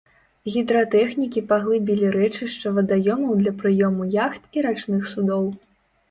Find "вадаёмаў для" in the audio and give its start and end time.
2.77-3.53